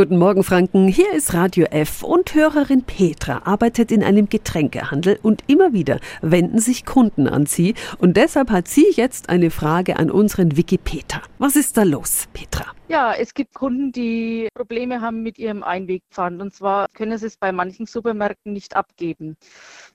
[0.00, 0.88] Guten Morgen, Franken.
[0.88, 6.58] Hier ist Radio F und Hörerin Petra arbeitet in einem Getränkehandel und immer wieder wenden
[6.58, 11.20] sich Kunden an sie und deshalb hat sie jetzt eine Frage an unseren Wikipedia.
[11.36, 12.64] Was ist da los, Petra?
[12.88, 16.40] Ja, es gibt Kunden, die Probleme haben mit ihrem Einwegpfand.
[16.40, 19.36] Und zwar können sie es bei manchen Supermärkten nicht abgeben.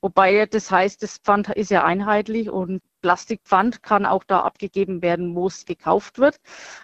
[0.02, 5.36] Wobei das heißt, das Pfand ist ja einheitlich und Plastikpfand kann auch da abgegeben werden,
[5.36, 6.38] wo es gekauft wird.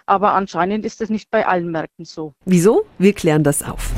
[0.06, 2.32] Aber anscheinend ist das nicht bei allen Märkten so.
[2.44, 2.84] Wieso?
[2.98, 3.90] Wir klären das auf.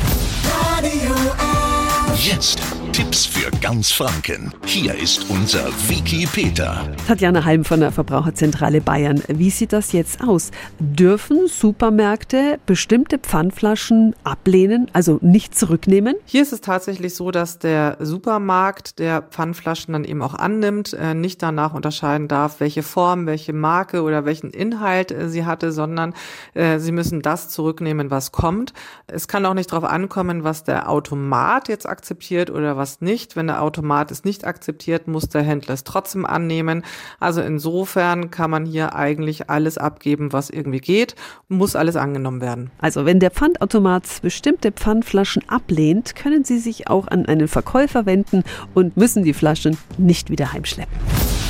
[2.17, 4.55] Jetzt Tipps für ganz Franken.
[4.67, 6.89] Hier ist unser Wiki Peter.
[7.09, 9.21] Tatjana Halm von der Verbraucherzentrale Bayern.
[9.27, 10.53] Wie sieht das jetzt aus?
[10.79, 16.15] Dürfen Supermärkte bestimmte Pfandflaschen ablehnen, also nicht zurücknehmen?
[16.25, 21.15] Hier ist es tatsächlich so, dass der Supermarkt der Pfandflaschen dann eben auch annimmt, äh,
[21.15, 26.15] nicht danach unterscheiden darf, welche Form, welche Marke oder welchen Inhalt äh, sie hatte, sondern
[26.55, 28.73] äh, sie müssen das zurücknehmen, was kommt.
[29.09, 33.35] Es kann auch nicht darauf ankommen, was der Automat jetzt akzeptiert oder was was nicht.
[33.35, 36.85] Wenn der Automat es nicht akzeptiert, muss der Händler es trotzdem annehmen.
[37.19, 41.15] Also insofern kann man hier eigentlich alles abgeben, was irgendwie geht,
[41.49, 42.71] muss alles angenommen werden.
[42.79, 48.45] Also wenn der Pfandautomat bestimmte Pfandflaschen ablehnt, können Sie sich auch an einen Verkäufer wenden
[48.75, 50.95] und müssen die Flaschen nicht wieder heimschleppen.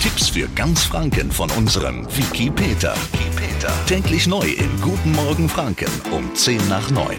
[0.01, 2.95] Tipps für ganz Franken von unserem Wiki Peter.
[3.11, 3.73] Wiki Peter.
[3.87, 7.19] Täglich neu in Guten Morgen Franken um 10 nach 9.